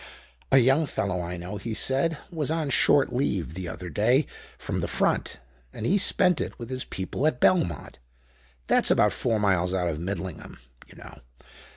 [0.51, 4.25] "A young fellow I know," he said, "was on short leave the other day
[4.57, 5.37] from the front,
[5.71, 10.57] and he spent it with his people at Belmont—that's about four miles out of Midlingham,
[10.87, 11.19] you know.